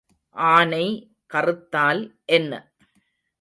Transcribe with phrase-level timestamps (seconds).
[0.35, 0.85] ஆனை
[1.31, 2.01] கறுத்தால்
[2.29, 2.51] என்ன?